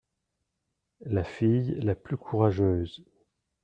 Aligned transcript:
La 1.05 1.23
fille 1.23 1.75
la 1.79 1.93
plus 1.93 2.17
courageuse. 2.17 3.05